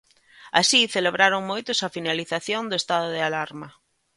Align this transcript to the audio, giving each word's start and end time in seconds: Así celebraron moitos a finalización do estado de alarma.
Así 0.59 0.79
celebraron 0.95 1.41
moitos 1.51 1.79
a 1.81 1.93
finalización 1.95 2.63
do 2.67 2.79
estado 2.81 3.07
de 3.15 3.21
alarma. 3.29 3.67